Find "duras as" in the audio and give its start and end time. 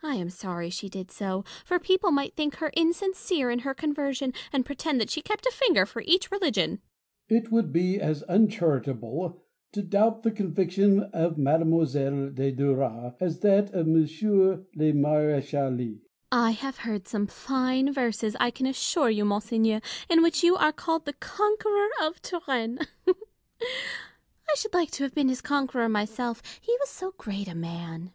12.52-13.40